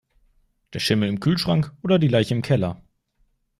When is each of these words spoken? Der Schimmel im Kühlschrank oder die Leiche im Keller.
Der 0.73 0.79
Schimmel 0.79 1.09
im 1.09 1.19
Kühlschrank 1.19 1.73
oder 1.83 1.99
die 1.99 2.07
Leiche 2.07 2.33
im 2.33 2.41
Keller. 2.41 2.81